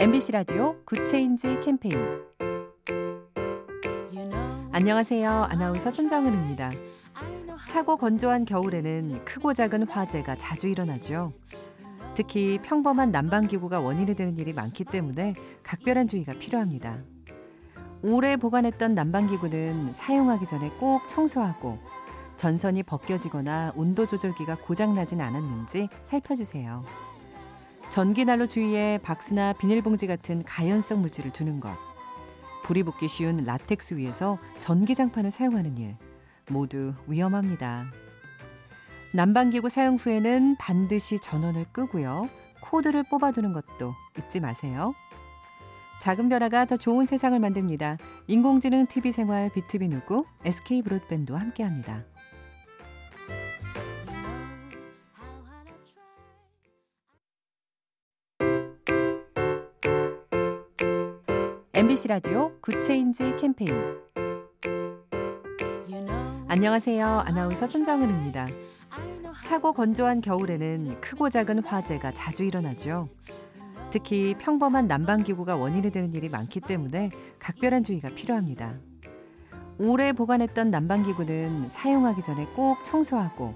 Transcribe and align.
MBC 0.00 0.30
라디오 0.30 0.76
Good 0.84 1.14
Change 1.14 1.58
캠페인 1.58 1.96
안녕하세요. 4.70 5.28
아나운서 5.28 5.90
손정은입니다. 5.90 6.70
차고 7.66 7.96
건조한 7.96 8.44
겨울에는 8.44 9.24
크고 9.24 9.52
작은 9.52 9.88
화재가 9.88 10.36
자주 10.36 10.68
일어나죠. 10.68 11.32
특히 12.14 12.60
평범한 12.62 13.10
난방기구가 13.10 13.80
원인이 13.80 14.14
되는 14.14 14.36
일이 14.36 14.52
많기 14.52 14.84
때문에 14.84 15.34
각별한 15.64 16.06
주의가 16.06 16.34
필요합니다. 16.34 16.98
오래 18.04 18.36
보관했던 18.36 18.94
난방기구는 18.94 19.92
사용하기 19.92 20.46
전에 20.46 20.70
꼭 20.78 21.08
청소하고 21.08 21.76
전선이 22.36 22.84
벗겨지거나 22.84 23.72
온도 23.74 24.06
조절기가 24.06 24.58
고장나진 24.58 25.20
않았는지 25.20 25.88
살펴주세요. 26.04 26.84
전기난로 27.90 28.46
주위에 28.46 28.98
박스나 28.98 29.54
비닐봉지 29.54 30.06
같은 30.06 30.42
가연성 30.44 31.00
물질을 31.00 31.32
두는 31.32 31.58
것, 31.58 31.70
불이 32.64 32.82
붙기 32.82 33.08
쉬운 33.08 33.36
라텍스 33.38 33.94
위에서 33.94 34.38
전기장판을 34.58 35.30
사용하는 35.30 35.78
일, 35.78 35.96
모두 36.50 36.92
위험합니다. 37.06 37.86
난방기구 39.12 39.70
사용 39.70 39.96
후에는 39.96 40.56
반드시 40.58 41.18
전원을 41.18 41.64
끄고요. 41.72 42.28
코드를 42.60 43.04
뽑아두는 43.04 43.54
것도 43.54 43.94
잊지 44.18 44.40
마세요. 44.40 44.92
작은 46.02 46.28
변화가 46.28 46.66
더 46.66 46.76
좋은 46.76 47.06
세상을 47.06 47.38
만듭니다. 47.38 47.96
인공지능 48.26 48.86
TV 48.86 49.12
생활 49.12 49.50
BTV 49.50 49.88
누구 49.88 50.26
SK 50.44 50.82
브로드밴드와 50.82 51.40
함께합니다. 51.40 52.04
MBC 61.98 62.08
라디오 62.08 62.52
Good 62.60 62.90
Change 62.90 63.34
캠페인 63.40 63.72
안녕하세요. 66.46 67.06
아나운서 67.26 67.66
손정은입니다. 67.66 68.46
차고 69.44 69.72
건조한 69.72 70.20
겨울에는 70.20 71.00
크고 71.00 71.28
작은 71.28 71.64
화재가 71.64 72.12
자주 72.12 72.44
일어나죠. 72.44 73.08
특히 73.90 74.36
평범한 74.38 74.86
난방기구가 74.86 75.56
원인이 75.56 75.90
되는 75.90 76.12
일이 76.12 76.28
많기 76.28 76.60
때문에 76.60 77.10
각별한 77.40 77.82
주의가 77.82 78.10
필요합니다. 78.10 78.74
오래 79.78 80.12
보관했던 80.12 80.70
난방기구는 80.70 81.68
사용하기 81.68 82.22
전에 82.22 82.46
꼭 82.54 82.84
청소하고 82.84 83.54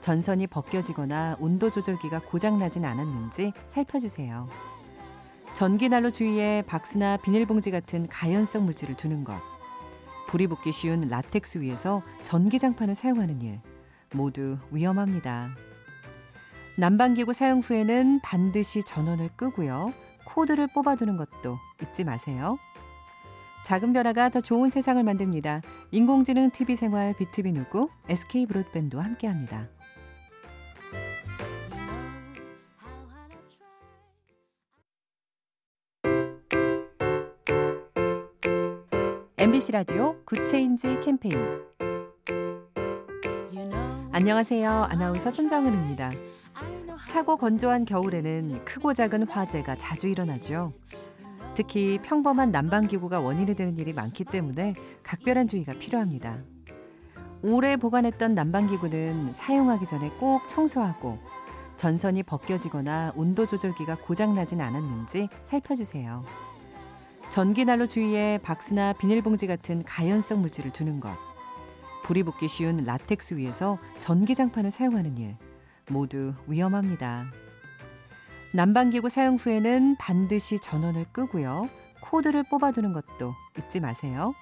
전선이 0.00 0.48
벗겨지거나 0.48 1.36
온도 1.38 1.70
조절기가 1.70 2.22
고장나진 2.22 2.84
않았는지 2.84 3.52
살펴주세요. 3.68 4.48
전기난로 5.56 6.10
주위에 6.10 6.60
박스나 6.66 7.16
비닐봉지 7.16 7.70
같은 7.70 8.06
가연성 8.08 8.66
물질을 8.66 8.94
두는 8.94 9.24
것, 9.24 9.40
불이 10.28 10.48
붙기 10.48 10.70
쉬운 10.70 11.00
라텍스 11.08 11.62
위에서 11.62 12.02
전기장판을 12.20 12.94
사용하는 12.94 13.40
일, 13.40 13.60
모두 14.12 14.58
위험합니다. 14.70 15.48
난방기구 16.76 17.32
사용 17.32 17.60
후에는 17.60 18.20
반드시 18.22 18.82
전원을 18.82 19.30
끄고요. 19.34 19.94
코드를 20.26 20.66
뽑아두는 20.74 21.16
것도 21.16 21.56
잊지 21.82 22.04
마세요. 22.04 22.58
작은 23.64 23.94
변화가 23.94 24.28
더 24.28 24.42
좋은 24.42 24.68
세상을 24.68 25.02
만듭니다. 25.02 25.62
인공지능 25.90 26.50
TV 26.50 26.76
생활 26.76 27.14
BTV 27.14 27.52
누구 27.52 27.88
SK 28.10 28.44
브로드밴드와 28.44 29.02
함께합니다. 29.02 29.68
MBC 39.46 39.70
라디오 39.70 40.16
Good 40.24 40.54
Change 40.54 40.98
캠페인 41.04 41.38
안녕하세요. 44.10 44.68
아나운서 44.68 45.30
손정은입니다. 45.30 46.10
차고 47.06 47.36
건조한 47.36 47.84
겨울에는 47.84 48.64
크고 48.64 48.92
작은 48.92 49.28
화재가 49.28 49.76
자주 49.76 50.08
일어나죠. 50.08 50.72
특히 51.54 52.00
평범한 52.02 52.50
난방기구가 52.50 53.20
원인이 53.20 53.54
되는 53.54 53.76
일이 53.76 53.92
많기 53.92 54.24
때문에 54.24 54.74
각별한 55.04 55.46
주의가 55.46 55.74
필요합니다. 55.74 56.38
오래 57.44 57.76
보관했던 57.76 58.34
난방기구는 58.34 59.32
사용하기 59.32 59.86
전에 59.86 60.10
꼭 60.18 60.48
청소하고 60.48 61.20
전선이 61.76 62.24
벗겨지거나 62.24 63.12
온도 63.14 63.46
조절기가 63.46 63.98
고장나진 63.98 64.60
않았는지 64.60 65.28
살펴주세요. 65.44 66.24
전기난로 67.36 67.86
주위에 67.86 68.38
박스나 68.38 68.94
비닐봉지 68.94 69.46
같은 69.46 69.84
가연성 69.84 70.40
물질을 70.40 70.72
두는 70.72 71.00
것, 71.00 71.14
불이 72.02 72.22
붙기 72.22 72.48
쉬운 72.48 72.78
라텍스 72.78 73.34
위에서 73.34 73.76
전기장판을 73.98 74.70
사용하는 74.70 75.18
일, 75.18 75.36
모두 75.90 76.32
위험합니다. 76.46 77.26
난방기구 78.54 79.10
사용 79.10 79.34
후에는 79.34 79.96
반드시 79.98 80.58
전원을 80.58 81.04
끄고요. 81.12 81.68
코드를 82.00 82.42
뽑아두는 82.44 82.94
것도 82.94 83.34
잊지 83.58 83.80
마세요. 83.80 84.32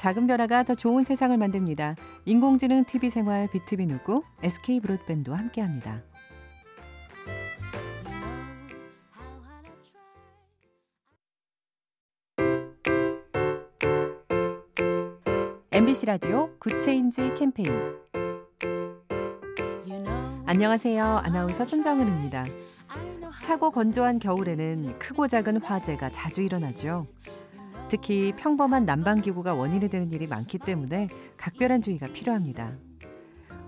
작은 0.00 0.26
변화가 0.26 0.64
더 0.64 0.74
좋은 0.74 1.04
세상을 1.04 1.36
만듭니다. 1.36 1.94
인공지능 2.24 2.84
TV 2.86 3.08
생활 3.08 3.46
BTV 3.46 3.86
누구 3.86 4.24
SK 4.42 4.80
브로드밴드와 4.80 5.38
함께합니다. 5.38 6.02
MBC 15.94 16.06
라디오 16.06 16.50
Good 16.58 16.88
Change 16.88 17.34
캠페인 17.34 17.70
안녕하세요. 20.44 21.04
아나운서 21.04 21.64
손정은입니다. 21.64 22.44
차고 23.40 23.70
건조한 23.70 24.18
겨울에는 24.18 24.98
크고 24.98 25.28
작은 25.28 25.62
화재가 25.62 26.10
자주 26.10 26.42
일어나죠. 26.42 27.06
특히 27.88 28.32
평범한 28.36 28.84
난방기구가 28.86 29.54
원인이 29.54 29.88
되는 29.88 30.10
일이 30.10 30.26
많기 30.26 30.58
때문에 30.58 31.08
각별한 31.36 31.80
주의가 31.80 32.08
필요합니다. 32.08 32.72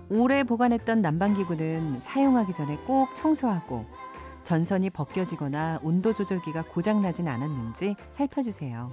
오래 0.09 0.43
보관했던 0.43 1.01
난방기구는 1.01 2.01
사용하기 2.01 2.51
전에 2.51 2.75
꼭 2.85 3.15
청소하고 3.15 3.85
전선이 4.43 4.89
벗겨지거나 4.89 5.79
온도 5.81 6.11
조절기가 6.11 6.65
고장나진 6.65 7.29
않았는지 7.29 7.95
살펴주세요. 8.09 8.91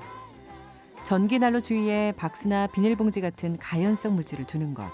전기난로 1.04 1.60
주위에 1.60 2.12
박스나 2.16 2.66
비닐봉지 2.66 3.20
같은 3.20 3.58
가연성 3.58 4.14
물질을 4.14 4.46
두는 4.46 4.72
것, 4.72 4.90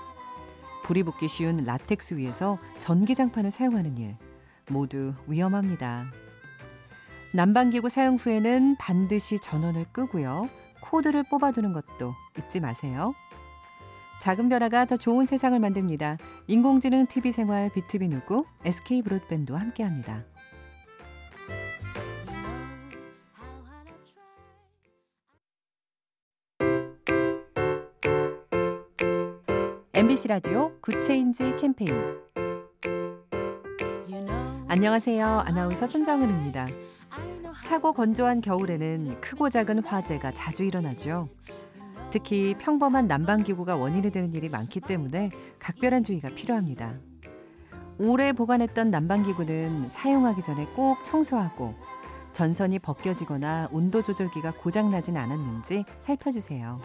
불이 0.82 1.04
붙기 1.04 1.28
쉬운 1.28 1.59
라텍스 1.59 2.15
위에서 2.15 2.59
전기장판을 2.78 3.53
사용하는 3.53 3.97
일, 3.97 4.16
모두 4.69 5.15
위험합니다. 5.28 6.06
난방기구 7.32 7.88
사용 7.88 8.16
후에는 8.16 8.75
반드시 8.76 9.38
전원을 9.38 9.87
끄고요. 9.93 10.49
코드를 10.81 11.22
뽑아두는 11.31 11.72
것도 11.72 12.12
잊지 12.37 12.59
마세요. 12.59 13.15
작은 14.20 14.49
변화가 14.49 14.87
더 14.87 14.97
좋은 14.97 15.26
세상을 15.26 15.56
만듭니다. 15.60 16.16
인공지능 16.49 17.06
TV 17.06 17.31
생활 17.31 17.70
BTV 17.72 18.09
누구 18.09 18.44
SK 18.65 19.03
브로드밴드와 19.03 19.60
함께합니다. 19.60 20.25
MBC 30.00 30.28
라디오 30.28 30.72
Good 30.81 31.11
Change 31.11 31.56
캠페인 31.56 31.93
안녕하세요. 34.66 35.26
아나운서 35.44 35.87
손정은입니다. 35.87 36.67
차고 37.64 37.93
건조한 37.93 38.41
겨울에는 38.41 39.20
크고 39.20 39.50
작은 39.50 39.85
화재가 39.85 40.32
자주 40.32 40.64
일어나죠. 40.64 41.29
특히 42.08 42.55
평범한 42.58 43.08
난방기구가 43.08 43.76
원인이 43.76 44.11
되는 44.11 44.32
일이 44.32 44.49
많기 44.49 44.81
때문에 44.81 45.29
각별한 45.58 46.03
주의가 46.03 46.31
필요합니다. 46.31 46.94
오래 47.99 48.32
보관했던 48.32 48.91
난방기구는 48.91 49.91
사용하기 49.91 50.41
전에 50.41 50.64
꼭 50.75 51.05
청소하고 51.05 51.75
전선이 52.32 52.79
벗겨지거나 52.79 53.69
온도 53.70 54.00
조절기가 54.00 54.53
고장나진 54.53 55.19
않았는지 55.19 55.85
살펴주세요. 55.99 56.81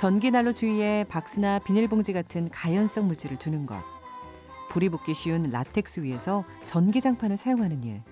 전기난로 0.00 0.54
주위에 0.54 1.04
박스나 1.10 1.58
비닐봉지 1.58 2.14
같은 2.14 2.48
가연성 2.48 3.06
물질을 3.06 3.38
두는 3.38 3.66
것, 3.66 3.84
불이 4.70 4.88
붙기 4.88 5.12
쉬운 5.12 5.42
라텍스 5.42 6.00
위에서 6.00 6.42
전기장판을 6.64 7.36
사용하는 7.36 7.84
일, 7.84 8.02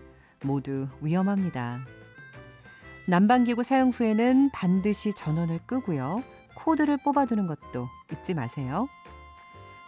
모두 0.45 0.87
위험합니다. 1.01 1.79
난방기구 3.07 3.63
사용 3.63 3.89
후에는 3.89 4.51
반드시 4.53 5.15
전원을 5.15 5.61
끄고요. 5.65 6.23
코드를 6.57 6.99
뽑아두는 6.99 7.47
것도 7.47 7.89
잊지 8.13 8.35
마세요. 8.35 8.87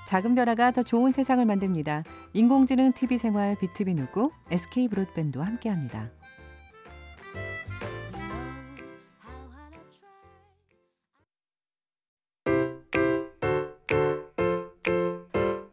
작은 0.07 0.35
변화가 0.35 0.71
더 0.71 0.83
좋은 0.83 1.13
세상을 1.13 1.45
만듭니다. 1.45 2.05
인공지능 2.33 2.95
TV 2.95 3.19
생활 3.19 3.57
BTV 3.57 3.93
누구 3.93 4.31
SK 4.51 4.89
브로드밴드와 4.89 5.45
함께합니다. 5.45 6.09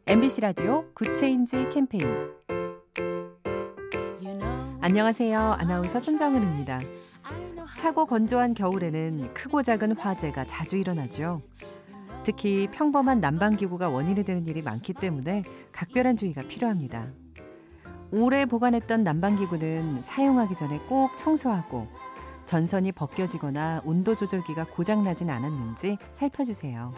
MBC 0.10 0.40
라디오 0.40 0.86
Good 0.94 1.23
Change 1.23 1.68
캠페인 1.68 2.06
안녕하세요. 4.80 5.38
아나운서 5.60 6.00
손정은입니다. 6.00 6.80
차고 7.76 8.06
건조한 8.06 8.54
겨울에는 8.54 9.34
크고 9.34 9.62
작은 9.62 9.98
화재가 9.98 10.46
자주 10.46 10.78
일어나죠. 10.78 11.42
특히 12.24 12.70
평범한 12.72 13.20
난방기구가 13.20 13.90
원인이 13.90 14.24
되는 14.24 14.46
일이 14.46 14.62
많기 14.62 14.94
때문에 14.94 15.44
각별한 15.74 16.16
주의가 16.16 16.44
필요합니다. 16.44 17.08
오래 18.14 18.46
보관했던 18.46 19.04
난방기구는 19.04 20.02
사용하기 20.02 20.56
전에 20.56 20.80
꼭 20.88 21.18
청소하고 21.18 21.86
전선이 22.46 22.94
벗겨지거나 22.94 23.82
온도 23.84 24.16
조절기가 24.16 24.68
고장나진 24.68 25.30
않았는지 25.30 25.98
살펴주세요. 26.14 26.94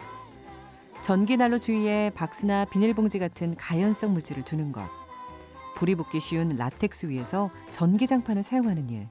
전기난로 1.02 1.58
주위에 1.58 2.10
박스나 2.14 2.66
비닐봉지 2.66 3.18
같은 3.18 3.56
가연성 3.56 4.12
물질을 4.12 4.44
두는 4.44 4.70
것, 4.70 4.82
불이 5.76 5.94
붙기 5.94 6.20
쉬운 6.20 6.48
라텍스 6.50 7.06
위에서 7.06 7.50
전기장판을 7.70 8.42
사용하는 8.42 8.90
일, 8.90 9.08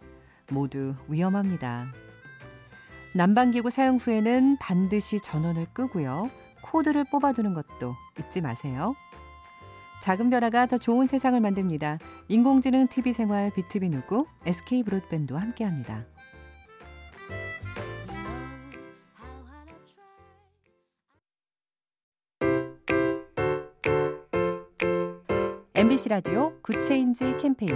모두 0.52 0.94
위험합니다. 1.08 1.88
난방기구 3.16 3.72
사용 3.72 3.98
후에는 3.98 4.58
반드시 4.60 5.20
전원을 5.20 5.66
끄고요. 5.74 6.30
코드를 6.62 7.06
뽑아두는 7.06 7.56
것도 7.56 7.96
잊지 8.20 8.42
마세요. 8.42 8.94
작은 10.04 10.30
변화가 10.30 10.68
더 10.68 10.78
좋은 10.78 11.08
세상을 11.08 11.40
만듭니다. 11.40 11.98
인공지능 12.28 12.88
TV 12.88 13.14
생활 13.14 13.52
BTV 13.52 13.90
누구 13.90 14.28
SK 14.46 14.84
브로드밴드와 14.84 15.42
함께합니다. 15.42 16.06
MBC 25.80 26.10
라디오 26.10 26.52
Good 26.62 26.92
Change 26.92 27.38
캠페인 27.38 27.74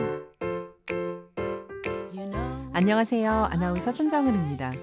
안녕하세요. 2.74 3.32
아나운서 3.32 3.94
손정은입니다. 3.94 4.74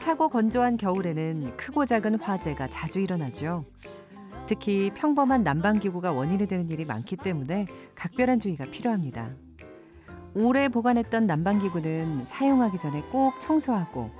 차고 0.00 0.30
건조한 0.30 0.76
겨울에는 0.76 1.56
크고 1.56 1.84
작은 1.84 2.18
화재가 2.18 2.70
자주 2.70 2.98
일어나죠. 2.98 3.64
특히 4.48 4.90
평범한 4.96 5.44
난방기구가 5.44 6.10
원인이 6.10 6.48
되는 6.48 6.68
일이 6.68 6.84
많기 6.84 7.16
때문에 7.16 7.66
각별한 7.94 8.40
주의가 8.40 8.64
필요합니다. 8.64 9.30
오래 10.34 10.68
보관했던 10.68 11.28
난방기구는 11.28 12.24
사용하기 12.24 12.78
전에 12.78 13.02
꼭 13.12 13.38
청소하고 13.38 14.10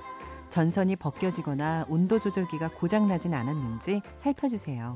전선이 0.47 0.95
벗겨지거나 0.95 1.87
온도 1.89 2.17
조절기가 2.17 2.69
고장나진 2.75 3.33
않았는지 3.33 4.01
살펴주세요. 4.15 4.95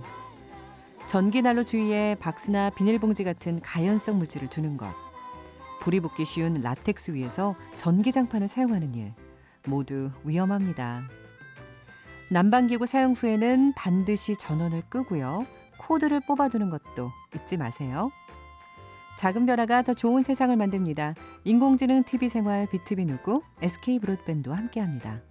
전기난로 1.09 1.63
주위에 1.63 2.13
박스나 2.19 2.69
비닐봉지 2.69 3.23
같은 3.23 3.59
가연성 3.61 4.19
물질을 4.19 4.47
두는 4.47 4.77
것, 4.77 4.93
불이 5.81 6.01
붙기 6.01 6.23
쉬운 6.23 6.53
라텍스 6.61 7.15
위에서 7.15 7.55
전기장판을 7.73 8.47
사용하는 8.47 8.93
일, 8.93 9.13
모두 9.65 10.11
위험합니다. 10.23 11.01
난방기구 12.29 12.85
사용 12.85 13.13
후에는 13.13 13.73
반드시 13.75 14.35
전원을 14.35 14.83
끄고요. 14.87 15.47
코드를 15.79 16.19
뽑아두는 16.27 16.69
것도 16.69 17.09
잊지 17.35 17.57
마세요. 17.57 18.11
작은 19.17 19.47
변화가 19.47 19.81
더 19.81 19.95
좋은 19.95 20.21
세상을 20.21 20.55
만듭니다. 20.55 21.15
인공지능 21.43 22.03
TV 22.03 22.29
생활 22.29 22.67
BTV 22.67 23.05
누구 23.05 23.41
SK 23.63 23.97
브로드밴드와 23.97 24.55
함께합니다. 24.55 25.21